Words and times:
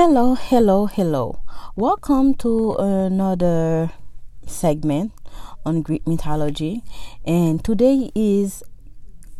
Hello, 0.00 0.36
hello, 0.36 0.86
hello. 0.86 1.40
Welcome 1.74 2.34
to 2.34 2.76
another 2.78 3.90
segment 4.46 5.10
on 5.66 5.82
Greek 5.82 6.06
mythology. 6.06 6.84
And 7.24 7.64
today 7.64 8.12
is 8.14 8.62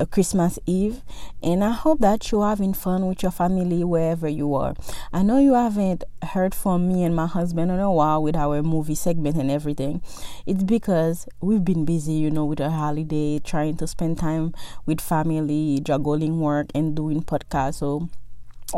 a 0.01 0.07
Christmas 0.07 0.59
Eve, 0.67 1.03
and 1.45 1.63
I 1.63 1.71
hope 1.71 2.01
that 2.01 2.33
you're 2.33 2.45
having 2.45 2.75
fun 2.75 3.07
with 3.07 3.23
your 3.23 3.31
family 3.31 3.85
wherever 3.85 4.27
you 4.27 4.53
are. 4.57 4.75
I 5.13 5.23
know 5.23 5.39
you 5.39 5.55
haven't 5.55 6.03
heard 6.23 6.57
from 6.57 6.89
me 6.89 7.05
and 7.05 7.15
my 7.15 7.29
husband 7.29 7.71
in 7.71 7.79
a 7.79 7.93
while 7.93 8.21
with 8.21 8.35
our 8.35 8.61
movie 8.61 8.97
segment 8.97 9.37
and 9.37 9.53
everything. 9.53 10.03
It's 10.45 10.65
because 10.65 11.29
we've 11.41 11.65
been 11.65 11.85
busy, 11.85 12.15
you 12.15 12.33
know, 12.33 12.45
with 12.45 12.59
a 12.59 12.71
holiday, 12.71 13.39
trying 13.39 13.77
to 13.77 13.87
spend 13.87 14.19
time 14.19 14.55
with 14.87 15.01
family, 15.01 15.79
juggling 15.81 16.41
work, 16.41 16.67
and 16.75 16.97
doing 16.97 17.23
podcasts. 17.23 17.75
So 17.75 18.09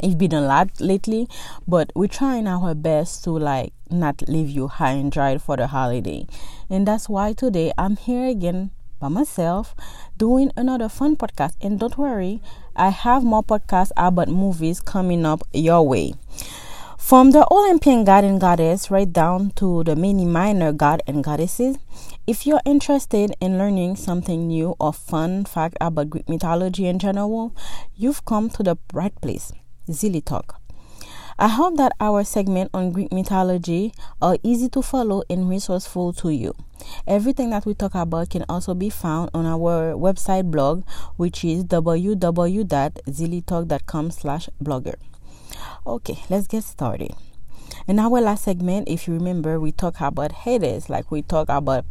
it's 0.02 0.14
been 0.14 0.32
a 0.32 0.40
lot 0.40 0.80
lately, 0.80 1.28
but 1.66 1.90
we're 1.94 2.06
trying 2.06 2.46
our 2.46 2.74
best 2.74 3.24
to 3.24 3.30
like 3.30 3.72
not 3.90 4.28
leave 4.28 4.48
you 4.48 4.68
high 4.68 4.92
and 4.92 5.10
dry 5.10 5.36
for 5.38 5.56
the 5.56 5.66
holiday. 5.66 6.26
And 6.68 6.86
that's 6.86 7.08
why 7.08 7.32
today 7.32 7.72
I'm 7.76 7.96
here 7.96 8.28
again 8.28 8.70
by 9.00 9.08
myself 9.08 9.74
doing 10.16 10.52
another 10.56 10.88
fun 10.88 11.16
podcast. 11.16 11.54
And 11.60 11.80
don't 11.80 11.98
worry, 11.98 12.40
I 12.76 12.90
have 12.90 13.24
more 13.24 13.42
podcasts 13.42 13.90
about 13.96 14.28
movies 14.28 14.80
coming 14.80 15.26
up 15.26 15.42
your 15.52 15.86
way. 15.86 16.14
From 16.96 17.32
the 17.32 17.44
Olympian 17.50 18.04
god 18.04 18.22
and 18.22 18.40
goddess 18.40 18.90
right 18.92 19.12
down 19.12 19.50
to 19.56 19.82
the 19.82 19.96
many 19.96 20.24
minor 20.24 20.70
god 20.72 21.02
and 21.08 21.24
goddesses, 21.24 21.78
if 22.28 22.46
you're 22.46 22.60
interested 22.64 23.34
in 23.40 23.58
learning 23.58 23.96
something 23.96 24.46
new 24.46 24.76
or 24.78 24.92
fun 24.92 25.44
fact 25.44 25.76
about 25.80 26.10
Greek 26.10 26.28
mythology 26.28 26.86
in 26.86 27.00
general, 27.00 27.56
you've 27.96 28.24
come 28.24 28.48
to 28.50 28.62
the 28.62 28.76
right 28.92 29.18
place. 29.20 29.52
Zilly 29.90 30.24
Talk. 30.24 30.60
I 31.38 31.48
hope 31.48 31.76
that 31.78 31.92
our 32.00 32.22
segment 32.22 32.70
on 32.74 32.92
Greek 32.92 33.10
mythology 33.12 33.94
are 34.20 34.36
easy 34.42 34.68
to 34.70 34.82
follow 34.82 35.22
and 35.30 35.48
resourceful 35.48 36.12
to 36.14 36.28
you. 36.28 36.54
Everything 37.06 37.50
that 37.50 37.64
we 37.64 37.72
talk 37.72 37.94
about 37.94 38.30
can 38.30 38.44
also 38.48 38.74
be 38.74 38.90
found 38.90 39.30
on 39.32 39.46
our 39.46 39.94
website 39.94 40.50
blog, 40.50 40.84
which 41.16 41.44
is 41.44 41.62
www.zillytalk.com 41.64 44.10
slash 44.10 44.48
blogger. 44.62 44.96
Okay, 45.86 46.18
let's 46.28 46.46
get 46.46 46.64
started. 46.64 47.14
In 47.88 47.98
our 47.98 48.20
last 48.20 48.44
segment, 48.44 48.88
if 48.88 49.08
you 49.08 49.14
remember, 49.14 49.58
we 49.58 49.72
talked 49.72 50.00
about 50.00 50.32
Hades, 50.32 50.90
like 50.90 51.10
we 51.10 51.22
talked 51.22 51.50
about 51.50 51.86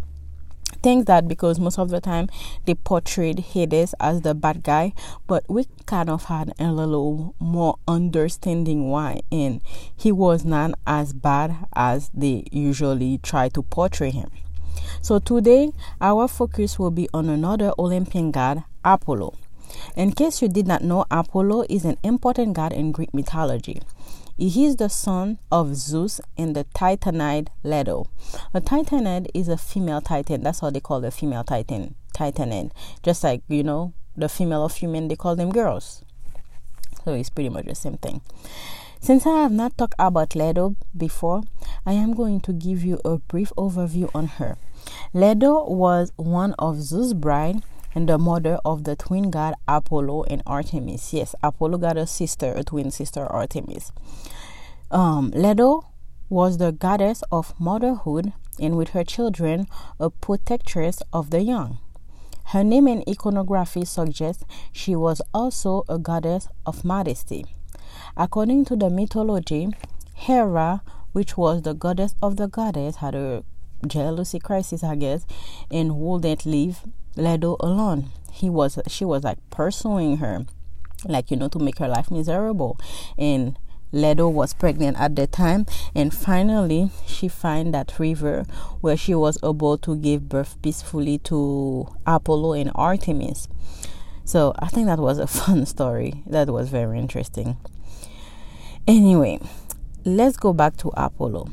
think 0.81 1.07
that 1.07 1.27
because 1.27 1.59
most 1.59 1.77
of 1.77 1.89
the 1.89 2.01
time 2.01 2.29
they 2.65 2.73
portrayed 2.73 3.39
Hades 3.39 3.93
as 3.99 4.21
the 4.21 4.33
bad 4.33 4.63
guy, 4.63 4.93
but 5.27 5.43
we 5.49 5.67
kind 5.85 6.09
of 6.09 6.25
had 6.25 6.53
a 6.59 6.71
little 6.71 7.35
more 7.39 7.77
understanding 7.87 8.89
why, 8.89 9.21
and 9.31 9.61
he 9.95 10.11
was 10.11 10.45
not 10.45 10.71
as 10.87 11.13
bad 11.13 11.55
as 11.75 12.09
they 12.13 12.45
usually 12.51 13.17
try 13.19 13.49
to 13.49 13.61
portray 13.61 14.11
him. 14.11 14.29
So 15.01 15.19
today, 15.19 15.71
our 16.01 16.27
focus 16.27 16.79
will 16.79 16.91
be 16.91 17.09
on 17.13 17.29
another 17.29 17.71
Olympian 17.77 18.31
god, 18.31 18.63
Apollo. 18.83 19.35
In 19.95 20.11
case 20.11 20.41
you 20.41 20.47
did 20.47 20.67
not 20.67 20.83
know, 20.83 21.05
Apollo 21.11 21.65
is 21.69 21.85
an 21.85 21.97
important 22.03 22.53
god 22.53 22.73
in 22.73 22.91
Greek 22.91 23.13
mythology. 23.13 23.81
He 24.39 24.65
is 24.65 24.77
the 24.77 24.87
son 24.87 25.37
of 25.51 25.75
Zeus 25.75 26.21
and 26.37 26.55
the 26.55 26.63
Titanide 26.73 27.49
Leto. 27.61 28.07
A 28.53 28.61
Titanide 28.61 29.27
is 29.33 29.49
a 29.49 29.57
female 29.57 29.99
titan. 29.99 30.43
That's 30.43 30.61
how 30.61 30.69
they 30.69 30.79
call 30.79 31.01
the 31.01 31.11
female 31.11 31.43
titan, 31.43 31.95
Titanide. 32.15 32.71
Just 33.03 33.21
like, 33.21 33.41
you 33.49 33.63
know, 33.63 33.91
the 34.15 34.29
female 34.29 34.63
of 34.63 34.75
human, 34.75 35.09
they 35.09 35.17
call 35.17 35.35
them 35.35 35.51
girls. 35.51 36.05
So 37.03 37.13
it's 37.15 37.29
pretty 37.29 37.49
much 37.49 37.65
the 37.65 37.75
same 37.75 37.97
thing. 37.97 38.21
Since 39.01 39.25
I 39.25 39.41
have 39.41 39.51
not 39.51 39.77
talked 39.77 39.95
about 39.99 40.35
Leto 40.35 40.77
before, 40.95 41.43
I 41.85 41.91
am 41.91 42.13
going 42.13 42.39
to 42.41 42.53
give 42.53 42.81
you 42.81 43.01
a 43.03 43.17
brief 43.17 43.51
overview 43.57 44.09
on 44.15 44.27
her. 44.27 44.57
Leto 45.13 45.69
was 45.69 46.13
one 46.15 46.53
of 46.57 46.81
Zeus' 46.81 47.11
bride 47.11 47.61
and 47.93 48.07
the 48.07 48.17
mother 48.17 48.59
of 48.63 48.83
the 48.83 48.95
twin 48.95 49.29
god 49.31 49.55
Apollo 49.67 50.23
and 50.25 50.41
Artemis. 50.45 51.13
Yes, 51.13 51.35
Apollo 51.41 51.79
got 51.79 51.97
a 51.97 52.07
sister, 52.07 52.53
a 52.53 52.63
twin 52.63 52.91
sister 52.91 53.25
Artemis. 53.25 53.91
Um, 54.91 55.31
Leto 55.31 55.85
was 56.29 56.57
the 56.57 56.71
goddess 56.71 57.23
of 57.31 57.59
motherhood 57.59 58.33
and 58.59 58.77
with 58.77 58.89
her 58.89 59.03
children 59.03 59.67
a 59.99 60.09
protectress 60.09 61.01
of 61.11 61.29
the 61.29 61.41
young. 61.41 61.79
Her 62.45 62.63
name 62.63 62.87
and 62.87 63.03
iconography 63.07 63.85
suggests 63.85 64.43
she 64.71 64.95
was 64.95 65.21
also 65.33 65.83
a 65.87 65.99
goddess 65.99 66.47
of 66.65 66.83
modesty. 66.83 67.45
According 68.17 68.65
to 68.65 68.75
the 68.75 68.89
mythology, 68.89 69.69
Hera, 70.13 70.81
which 71.11 71.37
was 71.37 71.61
the 71.61 71.73
goddess 71.73 72.15
of 72.21 72.37
the 72.37 72.47
goddess, 72.47 72.97
had 72.97 73.15
a 73.15 73.43
jealousy 73.85 74.39
crisis, 74.39 74.83
I 74.83 74.95
guess, 74.95 75.25
and 75.71 75.97
wouldn't 75.97 76.45
leave 76.45 76.81
Leto 77.15 77.57
alone. 77.59 78.11
He 78.31 78.49
was 78.49 78.79
she 78.87 79.05
was 79.05 79.23
like 79.23 79.37
pursuing 79.49 80.17
her, 80.17 80.45
like 81.05 81.31
you 81.31 81.37
know, 81.37 81.47
to 81.49 81.59
make 81.59 81.79
her 81.79 81.87
life 81.87 82.09
miserable. 82.11 82.79
And 83.17 83.57
Leto 83.91 84.29
was 84.29 84.53
pregnant 84.53 84.99
at 84.99 85.15
the 85.15 85.25
time, 85.25 85.65
and 85.95 86.13
finally 86.13 86.91
she 87.07 87.27
found 87.27 87.73
that 87.73 87.97
river 87.97 88.45
where 88.81 88.95
she 88.95 89.15
was 89.15 89.37
able 89.43 89.77
to 89.79 89.95
give 89.95 90.29
birth 90.29 90.61
peacefully 90.61 91.17
to 91.19 91.87
Apollo 92.05 92.53
and 92.53 92.71
Artemis. 92.75 93.47
So 94.25 94.53
I 94.59 94.67
think 94.67 94.85
that 94.85 94.99
was 94.99 95.17
a 95.17 95.25
fun 95.39 95.65
story. 95.65 96.23
That 96.27 96.49
was 96.49 96.69
very 96.69 96.99
interesting. 96.99 97.57
Anyway, 98.87 99.39
let's 100.05 100.37
go 100.37 100.53
back 100.53 100.77
to 100.77 100.91
Apollo. 100.95 101.49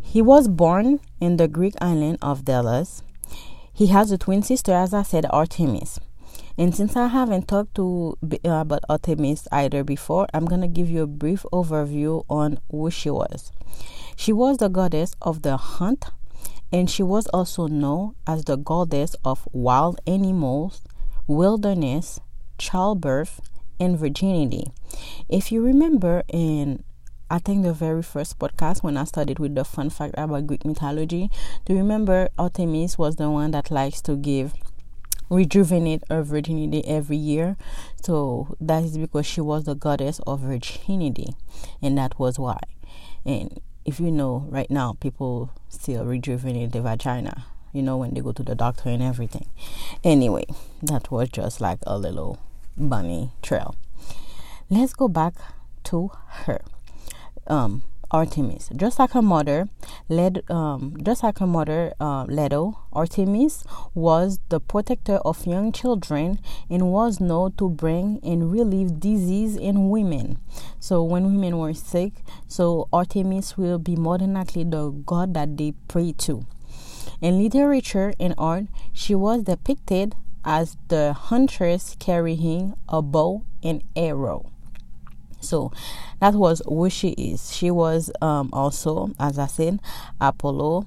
He 0.00 0.22
was 0.22 0.46
born 0.46 1.00
in 1.20 1.38
the 1.38 1.48
Greek 1.48 1.74
island 1.80 2.18
of 2.22 2.44
Delos 2.44 3.02
he 3.74 3.88
has 3.88 4.12
a 4.12 4.18
twin 4.18 4.42
sister, 4.42 4.72
as 4.72 4.94
I 4.94 5.02
said, 5.02 5.26
Artemis. 5.30 5.98
And 6.56 6.74
since 6.74 6.94
I 6.96 7.08
haven't 7.08 7.48
talked 7.48 7.74
to 7.74 8.16
uh, 8.22 8.48
about 8.48 8.84
Artemis 8.88 9.48
either 9.50 9.82
before, 9.82 10.28
I'm 10.32 10.44
gonna 10.46 10.68
give 10.68 10.88
you 10.88 11.02
a 11.02 11.08
brief 11.08 11.44
overview 11.52 12.24
on 12.30 12.60
who 12.70 12.88
she 12.90 13.10
was. 13.10 13.50
She 14.16 14.32
was 14.32 14.58
the 14.58 14.68
goddess 14.68 15.16
of 15.20 15.42
the 15.42 15.56
hunt, 15.56 16.06
and 16.70 16.88
she 16.88 17.02
was 17.02 17.26
also 17.28 17.66
known 17.66 18.14
as 18.28 18.44
the 18.44 18.56
goddess 18.56 19.16
of 19.24 19.48
wild 19.52 20.00
animals, 20.06 20.82
wilderness, 21.26 22.20
childbirth, 22.58 23.40
and 23.80 23.98
virginity. 23.98 24.72
If 25.28 25.50
you 25.50 25.64
remember 25.64 26.22
in 26.28 26.84
I 27.34 27.38
think 27.38 27.64
the 27.64 27.72
very 27.72 28.04
first 28.04 28.38
podcast 28.38 28.84
when 28.84 28.96
I 28.96 29.02
started 29.02 29.40
with 29.40 29.56
the 29.56 29.64
fun 29.64 29.90
fact 29.90 30.14
about 30.16 30.46
Greek 30.46 30.64
mythology, 30.64 31.32
do 31.64 31.72
you 31.72 31.80
remember 31.80 32.28
Artemis 32.38 32.96
was 32.96 33.16
the 33.16 33.28
one 33.28 33.50
that 33.50 33.72
likes 33.72 34.00
to 34.02 34.14
give 34.14 34.54
rejuvenate 35.28 36.04
her 36.08 36.22
virginity 36.22 36.86
every 36.86 37.16
year? 37.16 37.56
So 38.04 38.56
that 38.60 38.84
is 38.84 38.96
because 38.96 39.26
she 39.26 39.40
was 39.40 39.64
the 39.64 39.74
goddess 39.74 40.20
of 40.28 40.42
virginity, 40.42 41.34
and 41.82 41.98
that 41.98 42.20
was 42.20 42.38
why. 42.38 42.60
And 43.26 43.60
if 43.84 43.98
you 43.98 44.12
know, 44.12 44.46
right 44.48 44.70
now 44.70 44.92
people 45.00 45.50
still 45.68 46.04
rejuvenate 46.04 46.70
the 46.70 46.82
vagina, 46.82 47.46
you 47.72 47.82
know, 47.82 47.96
when 47.96 48.14
they 48.14 48.20
go 48.20 48.30
to 48.30 48.44
the 48.44 48.54
doctor 48.54 48.90
and 48.90 49.02
everything. 49.02 49.48
Anyway, 50.04 50.44
that 50.84 51.10
was 51.10 51.30
just 51.30 51.60
like 51.60 51.80
a 51.84 51.98
little 51.98 52.38
bunny 52.76 53.32
trail. 53.42 53.74
Let's 54.70 54.92
go 54.92 55.08
back 55.08 55.34
to 55.82 56.12
her 56.44 56.60
um, 57.46 57.82
Artemis. 58.10 58.70
Just 58.76 58.98
like 58.98 59.10
her 59.12 59.22
mother, 59.22 59.68
led 60.08 60.48
um, 60.50 60.96
just 61.02 61.22
like 61.22 61.38
her 61.38 61.46
mother, 61.46 61.92
uh, 62.00 62.24
Leto, 62.24 62.78
Artemis 62.92 63.64
was 63.94 64.38
the 64.50 64.60
protector 64.60 65.16
of 65.24 65.46
young 65.46 65.72
children 65.72 66.38
and 66.70 66.92
was 66.92 67.20
known 67.20 67.52
to 67.52 67.68
bring 67.68 68.20
and 68.22 68.52
relieve 68.52 69.00
disease 69.00 69.56
in 69.56 69.88
women. 69.88 70.38
So 70.78 71.02
when 71.02 71.24
women 71.24 71.58
were 71.58 71.74
sick, 71.74 72.12
so 72.46 72.88
Artemis 72.92 73.56
will 73.56 73.78
be 73.78 73.96
more 73.96 74.18
than 74.18 74.34
likely 74.34 74.64
the 74.64 74.90
god 74.90 75.34
that 75.34 75.56
they 75.56 75.72
pray 75.88 76.12
to. 76.18 76.46
In 77.20 77.42
literature 77.42 78.12
and 78.20 78.34
art, 78.38 78.66
she 78.92 79.14
was 79.14 79.42
depicted 79.42 80.14
as 80.44 80.76
the 80.88 81.14
huntress 81.14 81.96
carrying 81.98 82.74
a 82.88 83.00
bow 83.00 83.44
and 83.62 83.82
arrow. 83.96 84.50
So 85.44 85.72
that 86.20 86.34
was 86.34 86.62
who 86.66 86.90
she 86.90 87.10
is. 87.10 87.54
She 87.54 87.70
was 87.70 88.10
um, 88.20 88.50
also, 88.52 89.10
as 89.18 89.38
I 89.38 89.46
said, 89.46 89.80
Apollo 90.20 90.86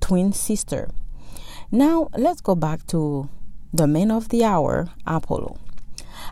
twin 0.00 0.32
sister. 0.32 0.90
Now 1.70 2.08
let's 2.16 2.40
go 2.40 2.54
back 2.54 2.86
to 2.88 3.28
the 3.72 3.86
man 3.86 4.10
of 4.10 4.30
the 4.30 4.44
hour, 4.44 4.88
Apollo. 5.06 5.58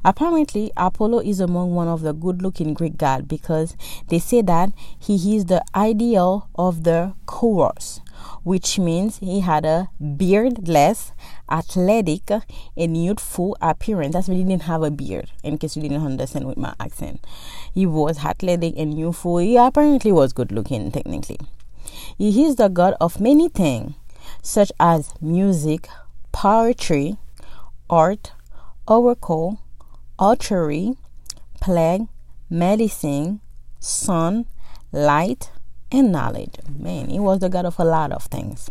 Apparently, 0.04 0.72
Apollo 0.76 1.20
is 1.20 1.40
among 1.40 1.74
one 1.74 1.88
of 1.88 2.00
the 2.02 2.12
good 2.12 2.42
looking 2.42 2.74
Greek 2.74 2.96
gods 2.96 3.26
because 3.26 3.76
they 4.08 4.18
say 4.18 4.40
that 4.42 4.72
he 4.98 5.36
is 5.36 5.46
the 5.46 5.62
ideal 5.74 6.48
of 6.54 6.84
the 6.84 7.14
kouros. 7.26 8.00
Which 8.42 8.78
means 8.78 9.18
he 9.18 9.40
had 9.40 9.64
a 9.64 9.88
beardless, 10.00 11.12
athletic, 11.50 12.30
and 12.76 13.04
youthful 13.04 13.56
appearance. 13.60 14.12
That's 14.14 14.28
why 14.28 14.34
he 14.34 14.44
didn't 14.44 14.62
have 14.62 14.82
a 14.82 14.90
beard, 14.90 15.30
in 15.42 15.58
case 15.58 15.76
you 15.76 15.82
didn't 15.82 16.04
understand 16.04 16.46
with 16.46 16.56
my 16.56 16.74
accent. 16.78 17.24
He 17.74 17.86
was 17.86 18.24
athletic 18.24 18.74
and 18.76 18.98
youthful. 18.98 19.38
He 19.38 19.56
apparently 19.56 20.12
was 20.12 20.32
good 20.32 20.52
looking, 20.52 20.90
technically. 20.92 21.38
He 22.18 22.44
is 22.44 22.56
the 22.56 22.68
god 22.68 22.94
of 23.00 23.20
many 23.20 23.48
things, 23.48 23.94
such 24.42 24.72
as 24.78 25.12
music, 25.20 25.88
poetry, 26.32 27.16
art, 27.88 28.32
oracle, 28.86 29.58
archery, 30.18 30.94
plague, 31.60 32.06
medicine, 32.48 33.40
sun, 33.80 34.46
light, 34.92 35.50
and 35.90 36.12
knowledge. 36.12 36.54
Man, 36.68 37.08
he 37.08 37.18
was 37.18 37.40
the 37.40 37.48
God 37.48 37.66
of 37.66 37.78
a 37.78 37.84
lot 37.84 38.12
of 38.12 38.24
things. 38.24 38.68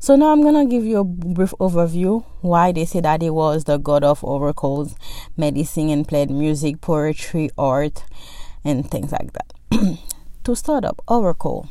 So 0.00 0.14
now 0.14 0.26
I'm 0.26 0.42
gonna 0.42 0.64
give 0.64 0.84
you 0.84 0.98
a 0.98 1.04
brief 1.04 1.52
overview 1.58 2.24
why 2.40 2.70
they 2.70 2.84
say 2.84 3.00
that 3.00 3.20
he 3.20 3.30
was 3.30 3.64
the 3.64 3.78
god 3.78 4.04
of 4.04 4.22
oracles, 4.22 4.94
medicine, 5.36 5.90
and 5.90 6.06
played 6.06 6.30
music, 6.30 6.80
poetry, 6.80 7.50
art, 7.58 8.04
and 8.64 8.88
things 8.88 9.10
like 9.10 9.32
that. 9.32 9.98
to 10.44 10.54
start 10.54 10.84
up, 10.84 11.02
oracle. 11.08 11.68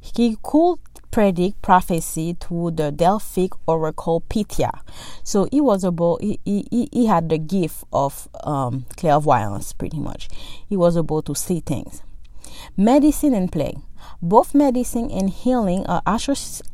He 0.00 0.36
could 0.42 0.80
predict 1.12 1.62
prophecy 1.62 2.36
through 2.40 2.72
the 2.72 2.90
Delphic 2.90 3.52
oracle 3.68 4.22
Pythia. 4.28 4.72
So 5.22 5.48
he 5.52 5.60
was 5.60 5.84
able, 5.84 6.18
he, 6.20 6.40
he, 6.44 6.88
he 6.92 7.06
had 7.06 7.28
the 7.28 7.38
gift 7.38 7.84
of 7.92 8.28
um, 8.42 8.86
clairvoyance 8.96 9.72
pretty 9.72 9.98
much. 9.98 10.28
He 10.68 10.76
was 10.76 10.96
able 10.96 11.22
to 11.22 11.34
see 11.34 11.60
things. 11.60 12.02
Medicine 12.76 13.34
and 13.34 13.50
plague. 13.50 13.78
Both 14.22 14.54
medicine 14.54 15.10
and 15.10 15.30
healing 15.30 15.86
are 15.86 16.02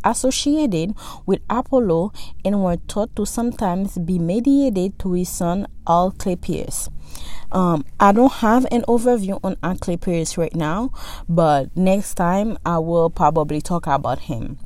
associated 0.05 0.94
with 1.27 1.41
Apollo 1.50 2.12
and 2.44 2.62
were 2.62 2.77
thought 2.88 3.15
to 3.17 3.27
sometimes 3.27 3.99
be 3.99 4.19
mediated 4.19 4.99
to 5.00 5.12
his 5.12 5.29
son 5.29 5.67
Asclepius. 5.87 6.88
Um, 7.53 7.85
I 8.00 8.12
don't 8.12 8.33
have 8.33 8.67
an 8.71 8.83
overview 8.83 9.38
on 9.43 9.56
Asclepius 9.62 10.37
right 10.37 10.55
now, 10.55 10.91
but 11.29 11.77
next 11.77 12.15
time 12.15 12.59
I 12.67 12.79
will 12.79 13.11
probably 13.11 13.61
talk 13.61 13.87
about 13.87 14.21
him 14.21 14.59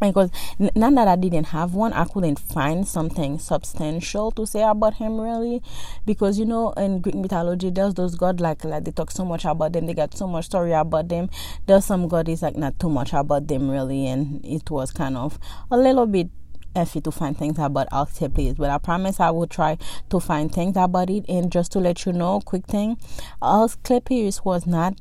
because 0.00 0.30
not 0.74 0.94
that 0.94 1.08
I 1.08 1.16
didn't 1.16 1.48
have 1.48 1.74
one, 1.74 1.92
I 1.92 2.04
couldn't 2.04 2.38
find 2.38 2.86
something 2.86 3.38
substantial 3.38 4.30
to 4.32 4.46
say 4.46 4.62
about 4.62 4.94
him 4.94 5.20
really, 5.20 5.62
because 6.06 6.38
you 6.38 6.44
know 6.44 6.72
in 6.72 7.00
Greek 7.00 7.14
mythology 7.14 7.70
there's 7.70 7.94
those 7.94 8.14
god 8.14 8.40
like 8.40 8.64
like 8.64 8.84
they 8.84 8.90
talk 8.90 9.10
so 9.10 9.24
much 9.24 9.44
about 9.44 9.72
them, 9.72 9.86
they 9.86 9.94
got 9.94 10.16
so 10.16 10.26
much 10.26 10.46
story 10.46 10.72
about 10.72 11.08
them. 11.08 11.28
There's 11.66 11.84
some 11.84 12.08
god 12.08 12.28
is 12.28 12.42
like 12.42 12.56
not 12.56 12.78
too 12.80 12.90
much 12.90 13.12
about 13.12 13.46
them 13.48 13.70
really, 13.70 14.06
and 14.06 14.44
it 14.44 14.70
was 14.70 14.90
kind 14.90 15.16
of 15.16 15.38
a 15.70 15.76
little 15.76 16.06
bit 16.06 16.28
effy 16.74 17.02
to 17.02 17.10
find 17.10 17.36
things 17.36 17.58
about 17.58 17.88
Asclepius, 17.92 18.54
but 18.54 18.70
I 18.70 18.78
promise 18.78 19.20
I 19.20 19.30
will 19.30 19.46
try 19.46 19.76
to 20.08 20.20
find 20.20 20.52
things 20.52 20.76
about 20.76 21.10
it. 21.10 21.24
And 21.28 21.50
just 21.50 21.72
to 21.72 21.80
let 21.80 22.06
you 22.06 22.12
know, 22.12 22.40
quick 22.40 22.66
thing, 22.66 22.96
Asclepius 23.42 24.44
was 24.44 24.66
not 24.66 24.94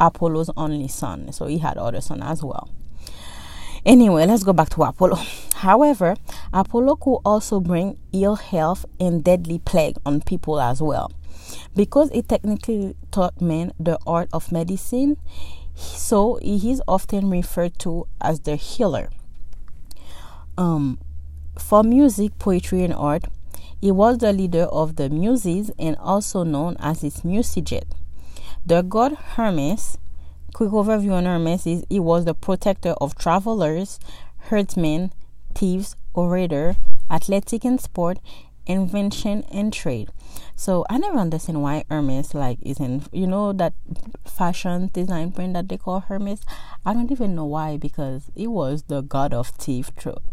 Apollo's 0.00 0.50
only 0.56 0.88
son, 0.88 1.32
so 1.32 1.46
he 1.46 1.58
had 1.58 1.78
other 1.78 2.00
son 2.00 2.22
as 2.22 2.42
well. 2.42 2.68
Anyway, 3.84 4.24
let's 4.26 4.44
go 4.44 4.52
back 4.52 4.68
to 4.70 4.82
Apollo. 4.82 5.16
However, 5.56 6.16
Apollo 6.52 6.96
could 6.96 7.18
also 7.24 7.58
bring 7.58 7.98
ill 8.12 8.36
health 8.36 8.86
and 9.00 9.24
deadly 9.24 9.58
plague 9.58 9.96
on 10.06 10.20
people 10.20 10.60
as 10.60 10.80
well. 10.80 11.10
Because 11.74 12.10
he 12.10 12.22
technically 12.22 12.94
taught 13.10 13.40
men 13.40 13.72
the 13.80 13.98
art 14.06 14.28
of 14.32 14.52
medicine, 14.52 15.16
so 15.74 16.38
he 16.42 16.70
is 16.70 16.82
often 16.86 17.28
referred 17.28 17.78
to 17.80 18.06
as 18.20 18.40
the 18.40 18.56
healer. 18.56 19.10
Um, 20.56 20.98
for 21.58 21.82
music, 21.82 22.38
poetry, 22.38 22.84
and 22.84 22.94
art, 22.94 23.24
he 23.80 23.90
was 23.90 24.18
the 24.18 24.32
leader 24.32 24.64
of 24.64 24.94
the 24.94 25.08
Muses 25.10 25.72
and 25.76 25.96
also 25.96 26.44
known 26.44 26.76
as 26.78 27.02
its 27.02 27.22
Musaget. 27.22 27.84
The 28.64 28.82
god 28.82 29.14
Hermes 29.34 29.98
Quick 30.52 30.70
overview 30.70 31.12
on 31.12 31.24
Hermes 31.24 31.66
is 31.66 31.84
was 31.90 32.26
the 32.26 32.34
protector 32.34 32.90
of 33.00 33.16
travelers, 33.16 33.98
herdsmen, 34.48 35.12
thieves, 35.54 35.96
orator, 36.12 36.76
athletic 37.10 37.64
and 37.64 37.80
sport, 37.80 38.18
invention 38.66 39.44
and 39.50 39.72
trade. 39.72 40.10
So 40.54 40.84
I 40.90 40.98
never 40.98 41.18
understand 41.18 41.62
why 41.62 41.84
Hermes 41.90 42.34
like 42.34 42.58
isn't 42.60 43.08
you 43.12 43.26
know 43.26 43.54
that 43.54 43.72
fashion 44.26 44.90
design 44.92 45.30
brand 45.30 45.56
that 45.56 45.68
they 45.68 45.78
call 45.78 46.00
Hermes. 46.00 46.42
I 46.84 46.92
don't 46.92 47.10
even 47.10 47.34
know 47.34 47.46
why 47.46 47.78
because 47.78 48.30
it 48.36 48.48
was 48.48 48.84
the 48.84 49.00
god 49.00 49.32
of 49.32 49.48
thief, 49.48 49.90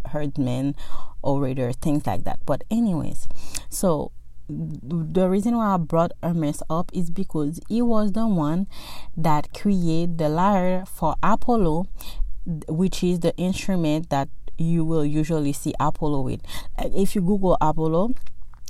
herdsmen, 0.07 0.75
orator, 1.21 1.71
things 1.71 2.05
like 2.05 2.25
that. 2.25 2.39
But 2.45 2.63
anyways, 2.69 3.29
so 3.69 4.11
the 4.49 5.29
reason 5.29 5.55
why 5.55 5.75
I 5.75 5.77
brought 5.77 6.11
Hermes 6.23 6.63
up 6.69 6.91
is 6.93 7.11
because 7.11 7.59
he 7.69 7.81
was 7.81 8.13
the 8.13 8.27
one 8.27 8.67
that 9.15 9.53
created 9.53 10.17
the 10.17 10.29
lyre 10.29 10.85
for 10.85 11.15
Apollo, 11.21 11.87
which 12.67 13.03
is 13.03 13.19
the 13.19 13.35
instrument 13.37 14.09
that 14.09 14.29
you 14.57 14.83
will 14.83 15.05
usually 15.05 15.53
see 15.53 15.73
Apollo 15.79 16.21
with. 16.21 16.41
Uh, 16.77 16.89
if 16.95 17.15
you 17.15 17.21
Google 17.21 17.57
Apollo, 17.61 18.15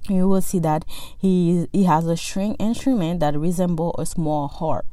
you 0.08 0.28
will 0.28 0.42
see 0.42 0.60
that 0.60 0.86
he 1.18 1.68
he 1.72 1.84
has 1.86 2.06
a 2.06 2.18
string 2.18 2.56
instrument 2.56 3.20
that 3.22 3.38
resembles 3.38 3.96
a 3.98 4.06
small 4.06 4.48
harp, 4.48 4.86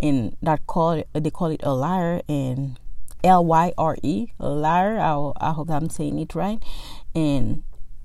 and 0.00 0.36
that 0.42 0.66
call 0.66 1.02
they 1.12 1.30
call 1.30 1.50
it 1.50 1.60
a 1.62 1.72
lyre 1.72 2.22
and 2.28 2.78
L 3.22 3.44
Y 3.44 3.72
R 3.78 3.96
E 4.02 4.26
lyre. 4.38 4.98
I, 4.98 5.32
I 5.40 5.52
hope 5.52 5.70
I'm 5.70 5.88
saying 5.88 6.18
it 6.18 6.34
right, 6.34 6.62
and 7.14 7.62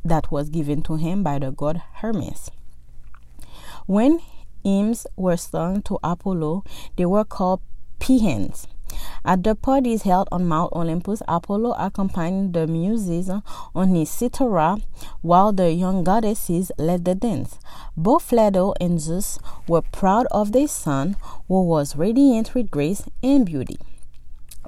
that 0.07 0.31
was 0.31 0.50
given 0.50 0.81
to 0.83 0.95
him 0.95 1.24
by 1.24 1.39
the 1.39 1.51
god 1.51 1.81
Hermes. 1.95 2.51
When 3.86 4.19
hymns 4.63 5.07
were 5.15 5.38
sung 5.38 5.81
to 5.83 6.00
Apollo, 6.04 6.63
they 6.98 7.06
were 7.06 7.24
called 7.24 7.62
paeans. 8.00 8.68
At 9.25 9.44
the 9.44 9.56
parties 9.56 10.04
held 10.04 10.30
on 10.31 10.45
Mount 10.45 10.71
Olympus, 10.74 11.21
Apollo 11.27 11.74
accompanied 11.77 12.54
the 12.54 12.68
Muses 12.68 13.30
on 13.75 13.88
his 13.89 14.09
cithara, 14.09 14.81
while 15.21 15.51
the 15.51 15.71
young 15.71 16.04
goddesses 16.04 16.71
led 16.77 17.06
the 17.06 17.13
dance. 17.13 17.59
Both 17.95 18.31
Leto 18.31 18.74
and 18.80 19.00
Zeus 19.00 19.39
were 19.68 19.81
proud 19.81 20.27
of 20.31 20.54
their 20.54 20.68
son, 20.68 21.18
who 21.48 21.63
was 21.63 21.95
radiant 21.98 22.56
with 22.56 22.71
grace 22.71 23.04
and 23.21 23.45
beauty. 23.45 23.77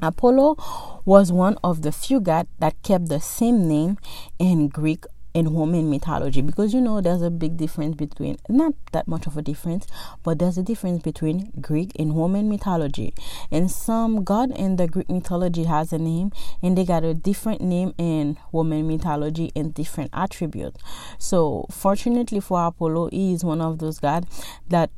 Apollo 0.02 1.02
was 1.06 1.32
one 1.32 1.58
of 1.64 1.82
the 1.82 1.92
few 1.92 2.20
gods 2.20 2.50
that 2.60 2.82
kept 2.84 3.10
the 3.10 3.20
same 3.20 3.68
name 3.68 3.98
in 4.38 4.68
Greek 4.68 5.06
in 5.34 5.54
Roman 5.54 5.90
mythology 5.90 6.42
because 6.42 6.74
you 6.74 6.82
know 6.82 7.02
there's 7.02 7.22
a 7.22 7.30
big 7.30 7.58
difference 7.58 7.96
between 7.96 8.38
not 8.50 8.74
that 8.92 9.08
much 9.08 9.28
of 9.28 9.38
a 9.38 9.42
difference, 9.42 9.88
but 10.24 10.40
there's 10.40 10.58
a 10.58 10.64
difference 10.64 11.04
between 11.04 11.52
Greek 11.62 11.92
and 12.00 12.16
Roman 12.16 12.50
mythology. 12.50 13.14
And 13.52 13.70
some 13.70 14.24
god 14.24 14.52
in 14.52 14.78
the 14.78 14.88
Greek 14.88 15.10
mythology 15.10 15.66
has 15.66 15.94
a 15.94 15.98
name, 15.98 16.32
and 16.62 16.78
they 16.78 16.86
got 16.86 17.04
a 17.04 17.14
different 17.14 17.62
name 17.62 17.94
in 17.98 18.38
Roman 18.52 18.88
mythology 18.88 19.52
and 19.56 19.74
different 19.74 20.10
attributes. 20.14 20.82
So 21.18 21.66
fortunately 21.72 22.40
for 22.40 22.66
Apollo, 22.66 23.10
he 23.12 23.34
is 23.34 23.44
one 23.44 23.62
of 23.62 23.80
those 23.80 24.00
gods 24.00 24.28
that 24.70 24.90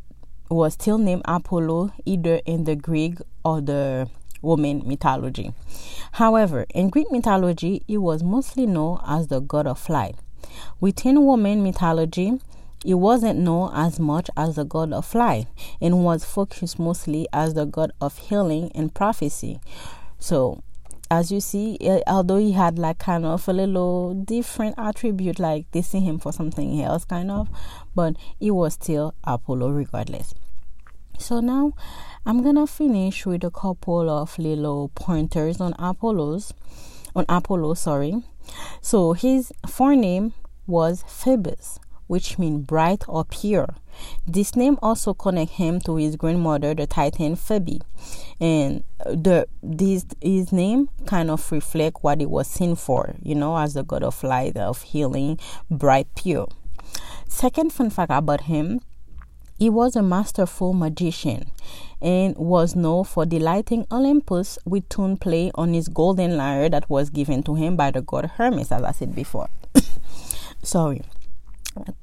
was 0.50 0.74
still 0.74 0.98
named 0.98 1.22
Apollo 1.26 1.94
either 2.06 2.42
in 2.46 2.66
the 2.66 2.76
Greek 2.76 3.18
or 3.44 3.62
the 3.62 4.10
Roman 4.42 4.88
mythology. 4.88 5.54
However, 6.14 6.66
in 6.74 6.90
Greek 6.90 7.12
mythology, 7.12 7.84
he 7.88 7.98
was 7.98 8.24
mostly 8.24 8.66
known 8.66 9.00
as 9.08 9.28
the 9.28 9.40
god 9.40 9.68
of 9.68 9.80
flight. 9.80 10.16
Within 10.80 11.20
Roman 11.20 11.64
mythology, 11.64 12.40
he 12.84 12.94
wasn't 12.94 13.40
known 13.40 13.72
as 13.76 14.00
much 14.00 14.30
as 14.36 14.56
the 14.56 14.64
god 14.64 14.92
of 14.92 15.06
flight 15.06 15.48
and 15.80 16.04
was 16.04 16.26
focused 16.26 16.80
mostly 16.80 17.28
as 17.32 17.54
the 17.54 17.66
god 17.66 17.92
of 18.02 18.18
healing 18.18 18.72
and 18.74 18.94
prophecy. 18.94 19.60
So, 20.18 20.64
as 21.12 21.32
you 21.32 21.42
see, 21.42 21.78
eh, 21.82 22.02
although 22.08 22.38
he 22.38 22.54
had 22.54 22.80
like 22.80 22.98
kind 22.98 23.26
of 23.26 23.48
a 23.48 23.54
little 23.54 24.14
different 24.14 24.76
attribute, 24.78 25.40
like 25.40 25.70
they 25.72 25.82
see 25.82 26.00
him 26.00 26.18
for 26.20 26.32
something 26.32 26.82
else, 26.82 27.06
kind 27.06 27.30
of, 27.30 27.50
but 27.94 28.16
he 28.40 28.50
was 28.50 28.74
still 28.74 29.14
Apollo 29.24 29.70
regardless. 29.72 30.34
So 31.20 31.40
now 31.40 31.74
I'm 32.26 32.42
gonna 32.42 32.66
finish 32.66 33.26
with 33.28 33.44
a 33.44 33.52
couple 33.52 34.10
of 34.10 34.40
little 34.40 34.90
pointers 34.96 35.62
on 35.62 35.74
Apollo's 35.78 36.54
on 37.16 37.26
Apollo, 37.30 37.76
sorry. 37.76 38.24
So 38.82 39.14
his 39.14 39.52
forename 39.68 40.34
was 40.72 41.04
Phoebus, 41.06 41.80
which 42.08 42.40
means 42.40 42.66
bright 42.66 43.04
or 43.08 43.26
pure. 43.26 43.76
This 44.26 44.56
name 44.56 44.80
also 44.82 45.14
connects 45.14 45.56
him 45.56 45.80
to 45.82 45.98
his 45.98 46.16
grandmother, 46.16 46.74
the 46.74 46.88
Titan 46.88 47.36
Phoebe, 47.36 47.82
and 48.40 48.84
uh, 49.06 49.12
the 49.12 49.48
this 49.62 50.06
his 50.22 50.52
name 50.52 50.90
kind 51.06 51.30
of 51.30 51.52
reflect 51.52 51.98
what 52.02 52.22
he 52.22 52.26
was 52.26 52.48
seen 52.48 52.76
for, 52.76 53.16
you 53.22 53.36
know, 53.36 53.58
as 53.58 53.74
the 53.74 53.84
god 53.84 54.02
of 54.02 54.24
light, 54.24 54.58
of 54.58 54.82
healing, 54.82 55.38
bright, 55.70 56.08
pure. 56.16 56.48
Second 57.28 57.72
fun 57.74 57.90
fact 57.90 58.12
about 58.12 58.42
him 58.42 58.80
he 59.62 59.70
was 59.70 59.96
a 59.96 60.02
masterful 60.02 60.74
magician 60.74 61.52
and 62.02 62.36
was 62.36 62.76
known 62.76 63.04
for 63.04 63.28
delighting 63.28 63.86
Olympus 63.92 64.58
with 64.66 64.90
tune 64.90 65.18
play 65.18 65.52
on 65.54 65.76
his 65.76 65.88
golden 65.88 66.36
lyre 66.36 66.68
that 66.68 66.90
was 66.90 67.12
given 67.12 67.44
to 67.44 67.54
him 67.54 67.76
by 67.76 67.92
the 67.92 68.02
god 68.02 68.26
Hermes, 68.38 68.72
as 68.72 68.82
I 68.82 68.92
said 68.92 69.14
before. 69.14 69.50
Sorry. 70.72 71.02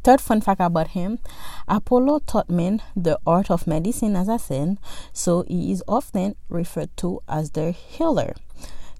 Third 0.05 0.21
fun 0.21 0.43
fact 0.43 0.61
about 0.61 0.89
him 0.89 1.21
Apollo 1.67 2.19
taught 2.27 2.51
men 2.51 2.83
the 2.95 3.19
art 3.27 3.51
of 3.51 3.67
medicine, 3.67 4.15
as 4.15 4.29
I 4.29 4.37
said, 4.37 4.77
so 5.11 5.43
he 5.49 5.73
is 5.73 5.83
often 5.89 6.37
referred 6.51 6.95
to 6.99 7.23
as 7.27 7.53
their 7.53 7.73
healer. 7.73 8.35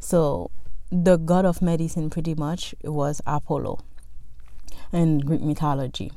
So, 0.01 0.51
the 0.91 1.19
god 1.19 1.45
of 1.45 1.61
medicine 1.61 2.09
pretty 2.09 2.35
much 2.35 2.75
was 2.83 3.21
Apollo 3.27 3.81
in 4.91 5.19
Greek 5.19 5.43
mythology. 5.43 6.13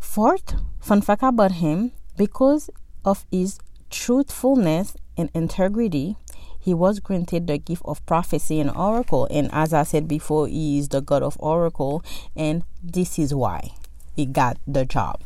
Fourth, 0.00 0.54
fun 0.80 1.02
fact 1.02 1.22
about 1.22 1.52
him 1.52 1.92
because 2.16 2.70
of 3.04 3.26
his 3.30 3.58
truthfulness 3.90 4.96
and 5.18 5.28
integrity, 5.34 6.16
he 6.62 6.72
was 6.72 7.00
granted 7.00 7.48
the 7.48 7.58
gift 7.58 7.82
of 7.84 8.04
prophecy 8.06 8.60
and 8.60 8.70
oracle. 8.70 9.26
And 9.30 9.50
as 9.52 9.74
I 9.74 9.82
said 9.82 10.06
before, 10.06 10.46
he 10.46 10.78
is 10.78 10.88
the 10.88 11.00
god 11.00 11.22
of 11.22 11.36
oracle, 11.40 12.04
and 12.36 12.62
this 12.82 13.18
is 13.18 13.34
why 13.34 13.72
he 14.14 14.26
got 14.26 14.58
the 14.66 14.84
job. 14.84 15.20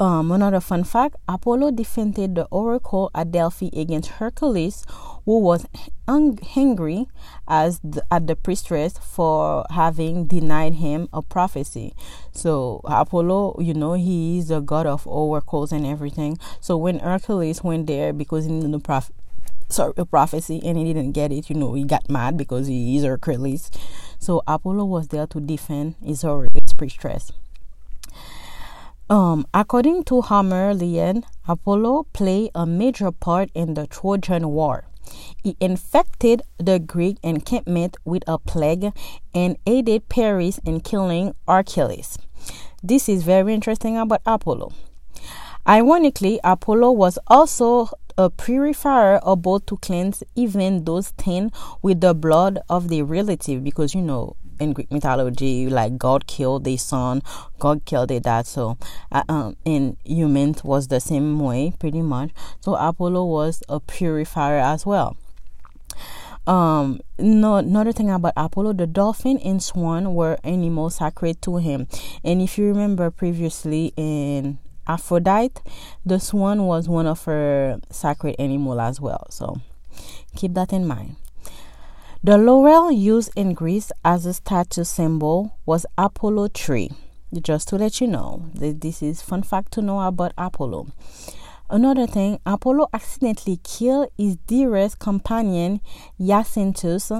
Um, 0.00 0.32
another 0.32 0.58
fun 0.58 0.82
fact 0.82 1.14
Apollo 1.28 1.72
defended 1.72 2.34
the 2.34 2.46
oracle 2.46 3.12
at 3.14 3.30
Delphi 3.30 3.70
against 3.72 4.10
Hercules, 4.10 4.84
who 5.24 5.38
was 5.38 5.66
angry 6.08 7.06
as 7.46 7.78
the, 7.84 8.04
at 8.10 8.26
the 8.26 8.34
priestess 8.34 8.98
for 8.98 9.64
having 9.70 10.26
denied 10.26 10.74
him 10.74 11.08
a 11.12 11.22
prophecy. 11.22 11.94
So 12.32 12.80
Apollo, 12.84 13.58
you 13.60 13.72
know, 13.72 13.92
he 13.92 14.38
is 14.38 14.48
the 14.48 14.60
god 14.60 14.86
of 14.86 15.06
oracles 15.06 15.70
and 15.70 15.86
everything. 15.86 16.38
So 16.60 16.76
when 16.76 16.98
Hercules 16.98 17.62
went 17.62 17.86
there 17.86 18.12
because 18.12 18.46
he 18.46 18.50
knew 18.50 18.70
the 18.70 18.80
prof- 18.80 19.12
sorry, 19.68 19.92
a 19.96 20.04
prophecy 20.04 20.60
and 20.64 20.78
he 20.78 20.84
didn't 20.84 21.12
get 21.12 21.32
it, 21.32 21.50
you 21.50 21.56
know, 21.56 21.74
he 21.74 21.84
got 21.84 22.08
mad 22.08 22.36
because 22.36 22.66
he 22.66 22.96
is 22.96 23.04
Hercules. 23.04 23.70
So 24.18 24.42
Apollo 24.46 24.84
was 24.86 25.08
there 25.08 25.26
to 25.28 25.40
defend 25.40 25.96
his, 26.02 26.22
his 26.22 26.72
priestess. 26.76 27.32
Um, 29.10 29.46
according 29.52 30.04
to 30.04 30.22
Homer 30.22 30.72
Lyon, 30.72 31.24
Apollo 31.46 32.06
played 32.14 32.50
a 32.54 32.64
major 32.64 33.12
part 33.12 33.50
in 33.54 33.74
the 33.74 33.86
Trojan 33.86 34.48
War. 34.48 34.84
He 35.42 35.56
infected 35.60 36.42
the 36.56 36.78
Greek 36.78 37.18
encampment 37.22 37.98
with 38.06 38.22
a 38.26 38.38
plague 38.38 38.92
and 39.34 39.58
aided 39.66 40.08
Paris 40.08 40.58
in 40.64 40.80
killing 40.80 41.34
Achilles. 41.46 42.18
This 42.82 43.08
is 43.08 43.22
very 43.22 43.52
interesting 43.52 43.98
about 43.98 44.22
Apollo. 44.24 44.72
Ironically, 45.66 46.40
Apollo 46.44 46.92
was 46.92 47.18
also 47.26 47.90
a 48.16 48.30
purifier 48.30 49.20
able 49.26 49.60
to 49.60 49.76
cleanse 49.78 50.22
even 50.34 50.84
those 50.84 51.08
stained 51.08 51.52
with 51.82 52.00
the 52.00 52.14
blood 52.14 52.58
of 52.68 52.88
the 52.88 53.02
relative 53.02 53.64
because 53.64 53.94
you 53.94 54.02
know 54.02 54.36
in 54.60 54.72
Greek 54.72 54.90
mythology, 54.90 55.68
like 55.68 55.98
God 55.98 56.26
killed 56.26 56.64
their 56.64 56.78
son, 56.78 57.22
God 57.58 57.84
killed 57.84 58.10
their 58.10 58.20
dad. 58.20 58.46
So, 58.46 58.78
uh, 59.10 59.24
um, 59.28 59.56
in 59.64 59.96
humans 60.04 60.62
was 60.64 60.88
the 60.88 61.00
same 61.00 61.38
way, 61.40 61.72
pretty 61.78 62.02
much. 62.02 62.30
So 62.60 62.74
Apollo 62.74 63.24
was 63.24 63.62
a 63.68 63.80
purifier 63.80 64.58
as 64.58 64.86
well. 64.86 65.16
Um, 66.46 67.00
no, 67.18 67.56
another 67.56 67.92
thing 67.92 68.10
about 68.10 68.34
Apollo, 68.36 68.74
the 68.74 68.86
dolphin 68.86 69.38
and 69.38 69.62
swan 69.62 70.14
were 70.14 70.38
animals 70.44 70.96
sacred 70.96 71.40
to 71.42 71.56
him. 71.56 71.88
And 72.22 72.42
if 72.42 72.58
you 72.58 72.66
remember 72.66 73.10
previously 73.10 73.94
in 73.96 74.58
Aphrodite, 74.86 75.60
the 76.04 76.18
swan 76.20 76.66
was 76.66 76.88
one 76.88 77.06
of 77.06 77.24
her 77.24 77.80
sacred 77.90 78.36
animal 78.38 78.80
as 78.80 79.00
well. 79.00 79.26
So 79.30 79.60
keep 80.36 80.54
that 80.54 80.72
in 80.72 80.86
mind. 80.86 81.16
The 82.22 82.38
laurel 82.38 82.90
used 82.90 83.30
in 83.36 83.52
Greece 83.52 83.92
as 84.04 84.24
a 84.24 84.32
status 84.32 84.88
symbol 84.88 85.58
was 85.66 85.84
Apollo 85.98 86.48
tree. 86.48 86.90
Just 87.42 87.68
to 87.68 87.76
let 87.76 88.00
you 88.00 88.06
know, 88.06 88.44
this 88.54 89.02
is 89.02 89.20
fun 89.20 89.42
fact 89.42 89.72
to 89.72 89.82
know 89.82 90.00
about 90.00 90.32
Apollo. 90.38 90.88
Another 91.74 92.06
thing, 92.06 92.38
Apollo 92.46 92.88
accidentally 92.92 93.58
killed 93.64 94.08
his 94.16 94.36
dearest 94.46 95.00
companion 95.00 95.80
Jacinthus 96.20 97.10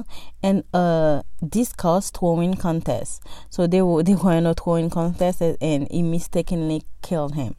in 0.44 0.62
a 0.72 1.24
discus 1.44 2.10
throwing 2.10 2.54
contest. 2.54 3.20
So 3.50 3.66
they 3.66 3.82
were 3.82 4.04
they 4.04 4.14
were 4.14 4.30
in 4.30 4.46
a 4.46 4.54
throwing 4.54 4.90
contest 4.90 5.42
and 5.42 5.88
he 5.90 6.04
mistakenly 6.04 6.84
killed 7.02 7.34
him. 7.34 7.56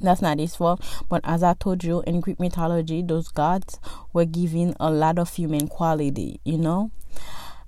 That's 0.00 0.22
not 0.22 0.38
his 0.38 0.56
fault. 0.56 0.82
But 1.10 1.20
as 1.24 1.42
I 1.42 1.52
told 1.52 1.84
you, 1.84 2.00
in 2.06 2.22
Greek 2.22 2.40
mythology, 2.40 3.02
those 3.02 3.28
gods 3.28 3.78
were 4.14 4.24
given 4.24 4.74
a 4.80 4.90
lot 4.90 5.18
of 5.18 5.34
human 5.34 5.68
quality, 5.68 6.40
you 6.42 6.56
know? 6.56 6.90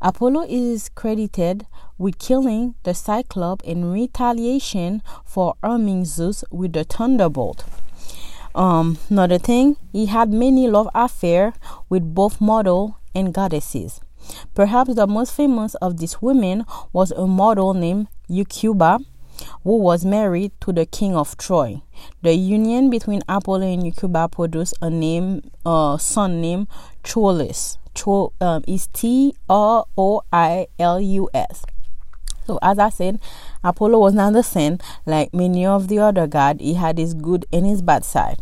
Apollo 0.01 0.47
is 0.49 0.89
credited 0.89 1.67
with 1.99 2.19
killing 2.19 2.75
the 2.85 2.95
Cyclops 2.95 3.67
in 3.67 3.93
retaliation 3.93 5.03
for 5.27 5.57
arming 5.63 6.07
Zeus 6.07 6.43
with 6.51 6.73
the 6.73 6.85
thunderbolt. 6.85 7.67
Um, 8.57 8.97
another 9.11 9.39
thing, 9.39 9.77
he 9.93 10.07
had 10.07 10.33
many 10.33 10.67
love 10.67 10.89
affairs 10.95 11.53
with 11.91 12.15
both 12.15 12.41
model 12.41 12.99
and 13.15 13.33
goddesses. 13.33 14.01
Perhaps 14.55 14.95
the 14.95 15.07
most 15.07 15.35
famous 15.35 15.75
of 15.77 15.99
these 15.99 16.23
women 16.23 16.65
was 16.93 17.11
a 17.13 17.27
model 17.27 17.75
named 17.75 18.09
Hecuba, 18.29 19.01
who 19.63 19.77
was 19.77 20.07
married 20.07 20.53
to 20.63 20.73
the 20.73 20.87
king 20.87 21.15
of 21.15 21.37
Troy. 21.37 21.83
The 22.23 22.33
union 22.33 22.89
between 22.89 23.21
Apollo 23.29 23.71
and 23.71 23.85
Hecuba 23.85 24.29
produced 24.29 24.73
a 24.81 24.89
name, 24.89 25.43
a 25.67 25.99
son 26.01 26.41
named 26.41 26.69
Troilus. 27.05 27.77
Tro, 27.95 28.33
um, 28.41 28.63
is 28.67 28.89
T 28.89 29.35
R 29.49 29.87
O 29.97 30.23
I 30.33 30.67
L 30.79 31.01
U 31.01 31.31
S. 31.33 31.65
So 32.47 32.59
as 32.63 32.79
I 32.79 32.91
said, 32.91 33.21
Apollo 33.65 33.99
was 33.99 34.15
not 34.15 34.33
the 34.33 34.43
same 34.43 34.79
like 35.05 35.35
many 35.35 35.67
of 35.67 35.89
the 35.89 35.99
other 35.99 36.27
gods. 36.27 36.61
He 36.61 36.75
had 36.75 36.99
his 36.99 37.15
good 37.15 37.47
and 37.53 37.67
his 37.67 37.83
bad 37.83 38.05
side. 38.05 38.39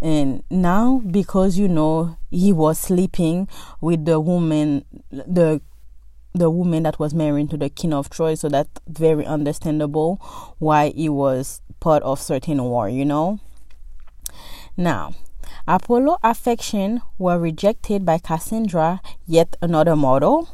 And 0.00 0.44
now, 0.48 1.02
because 1.10 1.58
you 1.58 1.66
know 1.66 2.18
he 2.30 2.52
was 2.52 2.78
sleeping 2.78 3.48
with 3.80 4.04
the 4.04 4.20
woman, 4.20 4.84
the 5.10 5.60
the 6.34 6.50
woman 6.50 6.84
that 6.84 6.98
was 6.98 7.14
married 7.14 7.50
to 7.50 7.56
the 7.56 7.68
king 7.68 7.92
of 7.92 8.10
Troy, 8.10 8.34
so 8.34 8.48
that's 8.48 8.80
very 8.86 9.26
understandable 9.26 10.20
why 10.58 10.90
he 10.90 11.08
was 11.08 11.60
part 11.80 12.02
of 12.04 12.20
certain 12.20 12.62
war, 12.62 12.88
you 12.88 13.04
know. 13.04 13.40
Now, 14.76 15.14
Apollo 15.66 16.18
affection 16.22 17.02
were 17.18 17.38
rejected 17.38 18.04
by 18.06 18.18
Cassandra, 18.18 19.00
yet 19.26 19.56
another 19.60 19.96
model. 19.96 20.48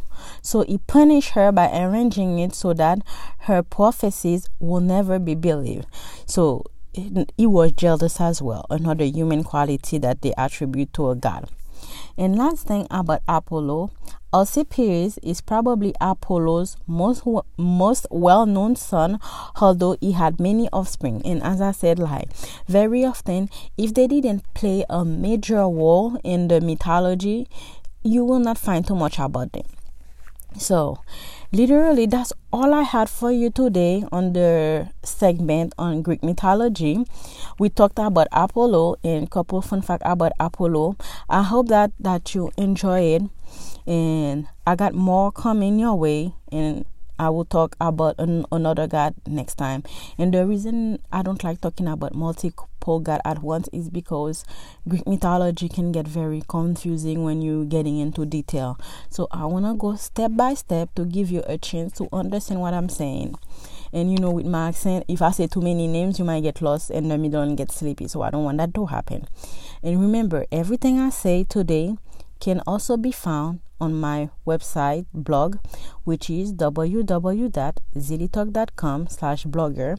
So 0.45 0.63
he 0.63 0.79
punished 0.79 1.31
her 1.31 1.51
by 1.51 1.71
arranging 1.77 2.39
it 2.39 2.55
so 2.55 2.75
that 2.75 2.99
her 3.41 3.63
prophecies 3.63 4.49
will 4.61 4.81
never 4.81 5.19
be 5.19 5.35
believed. 5.35 5.87
So 6.27 6.65
he 6.93 7.47
was 7.47 7.73
jealous 7.73 8.21
as 8.21 8.41
well, 8.41 8.67
another 8.71 9.05
human 9.05 9.43
quality 9.43 9.99
that 9.99 10.23
they 10.23 10.35
attribute 10.37 10.93
to 10.93 11.11
a 11.11 11.17
god. 11.17 11.49
And 12.17 12.37
last 12.37 12.67
thing 12.67 12.87
about 12.91 13.23
Apollo, 13.27 13.91
Alcibiades 14.33 15.19
is 15.23 15.41
probably 15.41 15.95
Apollo's 16.01 16.77
most 16.87 17.23
most 17.57 18.07
well-known 18.11 18.77
son, 18.77 19.21
although 19.61 19.97
he 20.01 20.13
had 20.13 20.39
many 20.39 20.69
offspring. 20.73 21.23
And 21.25 21.43
as 21.43 21.61
I 21.61 21.73
said, 21.73 21.99
like 21.99 22.29
very 22.69 23.05
often, 23.05 23.49
if 23.79 23.95
they 23.95 24.07
didn't 24.07 24.43
play 24.55 24.85
a 24.91 25.05
major 25.05 25.63
role 25.63 26.19
in 26.23 26.49
the 26.49 26.61
mythology, 26.61 27.49
you 28.03 28.25
will 28.25 28.41
not 28.41 28.59
find 28.59 28.87
too 28.87 28.97
much 28.97 29.19
about 29.19 29.53
them. 29.53 29.65
So, 30.57 31.01
literally, 31.53 32.07
that's 32.07 32.33
all 32.53 32.73
I 32.73 32.83
had 32.83 33.11
for 33.11 33.33
you 33.33 33.51
today 33.51 34.05
on 34.13 34.33
the 34.33 34.89
segment 35.03 35.75
on 35.79 36.03
Greek 36.03 36.23
mythology. 36.23 37.05
We 37.59 37.69
talked 37.69 37.99
about 37.99 38.29
Apollo 38.33 38.97
and 39.03 39.31
couple 39.31 39.61
fun 39.63 39.83
fact 39.83 40.03
about 40.07 40.33
Apollo. 40.39 40.97
I 41.29 41.43
hope 41.43 41.69
that 41.69 41.93
that 41.99 42.35
you 42.35 42.53
enjoy 42.57 43.19
it 43.19 43.23
and 43.87 44.49
I 44.67 44.77
got 44.77 44.95
more 44.95 45.31
coming 45.33 45.79
your 45.79 45.95
way 45.95 46.35
and 46.51 46.87
I 47.19 47.31
will 47.31 47.45
talk 47.45 47.77
about 47.81 48.17
an, 48.19 48.45
another 48.51 48.87
God 48.87 49.15
next 49.27 49.55
time. 49.55 49.83
And 50.19 50.35
the 50.35 50.47
reason 50.47 50.99
I 51.13 51.23
don't 51.23 51.43
like 51.45 51.61
talking 51.61 51.89
about 51.89 52.15
multiple 52.15 53.01
God 53.01 53.21
at 53.25 53.43
once 53.43 53.69
is 53.73 53.89
because 53.89 54.45
Greek 54.89 55.07
mythology 55.07 55.69
can 55.69 55.93
get 55.93 56.07
very 56.07 56.43
confusing 56.49 57.25
when 57.25 57.41
you're 57.43 57.65
getting 57.65 57.99
into 57.99 58.27
detail. 58.27 58.79
So 59.11 59.29
I 59.31 59.47
want 59.47 59.65
to 59.67 59.75
go 59.75 59.97
step 59.97 60.33
by 60.35 60.55
step 60.55 60.95
to 60.97 61.05
give 61.05 61.31
you 61.31 61.43
a 61.47 61.57
chance 61.59 61.93
to 61.99 62.09
understand 62.13 62.61
what 62.61 62.75
I'm 62.75 62.89
saying. 62.89 63.37
And 63.93 64.11
you 64.11 64.19
know, 64.19 64.33
with 64.33 64.47
my 64.47 64.69
accent, 64.69 65.05
if 65.07 65.23
I 65.23 65.31
say 65.31 65.47
too 65.47 65.61
many 65.61 65.87
names, 65.87 66.19
you 66.19 66.25
might 66.25 66.43
get 66.43 66.61
lost 66.61 66.91
in 66.91 67.09
the 67.09 67.17
middle 67.17 67.43
and 67.43 67.57
get 67.57 67.71
sleepy. 67.71 68.09
So 68.09 68.23
I 68.23 68.31
don't 68.31 68.45
want 68.45 68.59
that 68.59 68.75
to 68.75 68.87
happen. 68.87 69.29
And 69.85 70.01
remember, 70.01 70.47
everything 70.51 70.99
I 70.99 71.11
say 71.11 71.45
today 71.45 71.97
can 72.41 72.61
also 72.67 72.97
be 72.97 73.13
found 73.13 73.61
on 73.81 73.95
my 73.95 74.29
website 74.47 75.07
blog 75.13 75.57
which 76.05 76.31
is 76.31 76.53
www.zillytalk.com 76.53 79.07
slash 79.09 79.45
blogger 79.45 79.99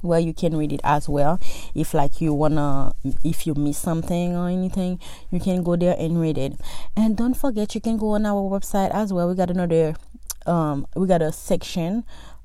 where 0.00 0.20
you 0.20 0.32
can 0.32 0.56
read 0.56 0.72
it 0.72 0.80
as 0.84 1.08
well. 1.08 1.40
If 1.74 1.94
like 1.94 2.20
you 2.20 2.34
wanna 2.34 2.92
if 3.24 3.46
you 3.46 3.54
miss 3.54 3.78
something 3.78 4.36
or 4.36 4.48
anything 4.48 5.00
you 5.30 5.40
can 5.40 5.62
go 5.62 5.76
there 5.76 5.96
and 5.98 6.20
read 6.20 6.38
it. 6.38 6.60
And 6.96 7.16
don't 7.16 7.34
forget 7.34 7.74
you 7.74 7.80
can 7.80 7.96
go 7.96 8.10
on 8.10 8.26
our 8.26 8.42
website 8.42 8.90
as 8.90 9.12
well. 9.12 9.28
We 9.28 9.34
got 9.34 9.50
another 9.50 9.94
um 10.46 10.86
we 10.94 11.06
got 11.06 11.22
a 11.22 11.32
section 11.32 12.04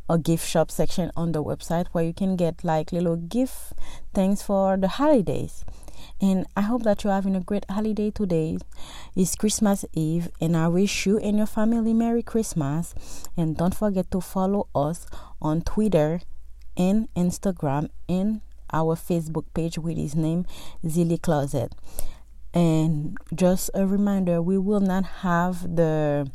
a 0.10 0.18
gift 0.18 0.48
shop 0.48 0.70
section 0.70 1.12
on 1.16 1.32
the 1.32 1.44
website 1.44 1.88
where 1.92 2.04
you 2.04 2.14
can 2.14 2.36
get 2.36 2.64
like 2.64 2.92
little 2.92 3.16
gift 3.16 3.74
things 4.14 4.44
for 4.44 4.76
the 4.76 4.88
holidays 4.88 5.64
and 6.22 6.46
I 6.56 6.62
hope 6.62 6.84
that 6.84 7.04
you're 7.04 7.14
having 7.14 7.36
a 7.36 7.42
great 7.42 7.66
holiday 7.70 8.12
today. 8.12 8.58
It's 9.16 9.36
Christmas 9.36 9.86
Eve, 9.94 10.30
and 10.40 10.56
I 10.56 10.68
wish 10.68 11.06
you 11.06 11.18
and 11.20 11.38
your 11.38 11.48
family 11.48 11.94
Merry 11.94 12.24
Christmas. 12.24 12.96
And 13.36 13.58
don't 13.58 13.76
forget 13.76 14.10
to 14.12 14.22
follow 14.22 14.68
us 14.74 15.06
on 15.42 15.62
Twitter 15.62 16.22
and 16.78 17.14
Instagram 17.16 17.90
and 18.08 18.42
our 18.72 18.96
Facebook 18.96 19.46
page 19.54 19.78
with 19.78 19.98
his 19.98 20.16
name, 20.16 20.46
Zilly 20.86 21.22
Closet. 21.22 21.74
And 22.54 23.18
just 23.34 23.70
a 23.74 23.86
reminder, 23.86 24.42
we 24.42 24.58
will 24.58 24.80
not 24.80 25.06
have 25.22 25.76
the 25.76 26.30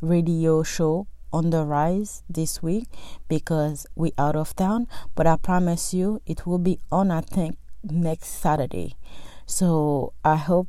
radio 0.00 0.62
show 0.62 1.06
on 1.32 1.50
the 1.50 1.64
rise 1.64 2.22
this 2.28 2.62
week 2.62 2.86
because 3.28 3.86
we 3.94 4.12
out 4.18 4.36
of 4.36 4.54
town 4.54 4.86
but 5.14 5.26
i 5.26 5.36
promise 5.36 5.94
you 5.94 6.20
it 6.26 6.46
will 6.46 6.58
be 6.58 6.78
on 6.90 7.10
i 7.10 7.20
think 7.20 7.56
next 7.84 8.28
Saturday. 8.28 8.96
So 9.46 10.12
I 10.24 10.36
hope 10.36 10.68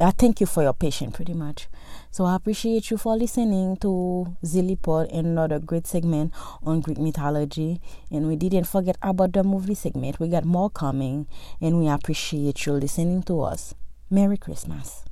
I 0.00 0.10
thank 0.10 0.40
you 0.40 0.46
for 0.46 0.64
your 0.64 0.72
patience 0.72 1.14
pretty 1.14 1.34
much. 1.34 1.68
So 2.10 2.24
I 2.24 2.34
appreciate 2.34 2.90
you 2.90 2.96
for 2.96 3.16
listening 3.16 3.76
to 3.76 4.36
Zillipod 4.44 5.16
another 5.16 5.60
great 5.60 5.86
segment 5.86 6.34
on 6.64 6.80
Greek 6.80 6.98
mythology. 6.98 7.80
And 8.10 8.26
we 8.26 8.34
didn't 8.34 8.64
forget 8.64 8.96
about 9.02 9.34
the 9.34 9.44
movie 9.44 9.74
segment. 9.74 10.18
We 10.18 10.28
got 10.28 10.44
more 10.44 10.68
coming 10.68 11.28
and 11.60 11.78
we 11.78 11.86
appreciate 11.86 12.66
you 12.66 12.72
listening 12.72 13.22
to 13.24 13.42
us. 13.42 13.74
Merry 14.10 14.36
Christmas. 14.36 15.04